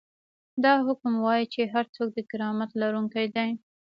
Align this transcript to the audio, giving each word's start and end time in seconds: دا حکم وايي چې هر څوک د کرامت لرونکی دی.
دا 0.63 0.73
حکم 0.85 1.13
وايي 1.25 1.45
چې 1.53 1.61
هر 1.73 1.85
څوک 1.95 2.09
د 2.13 2.19
کرامت 2.31 2.69
لرونکی 2.81 3.25
دی. 3.35 3.49